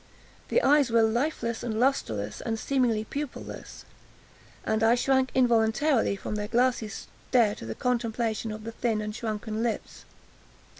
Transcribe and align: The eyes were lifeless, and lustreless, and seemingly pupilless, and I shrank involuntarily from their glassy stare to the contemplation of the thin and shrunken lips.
The 0.47 0.63
eyes 0.63 0.89
were 0.89 1.03
lifeless, 1.03 1.61
and 1.61 1.79
lustreless, 1.79 2.41
and 2.43 2.57
seemingly 2.57 3.05
pupilless, 3.05 3.85
and 4.65 4.81
I 4.81 4.95
shrank 4.95 5.29
involuntarily 5.35 6.15
from 6.15 6.33
their 6.33 6.47
glassy 6.47 6.87
stare 6.87 7.53
to 7.53 7.67
the 7.67 7.75
contemplation 7.75 8.51
of 8.51 8.63
the 8.63 8.71
thin 8.71 8.99
and 8.99 9.15
shrunken 9.15 9.61
lips. 9.61 10.05